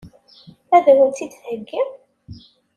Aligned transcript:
Ad 0.75 0.85
wen-tt-id-theggi? 0.95 1.83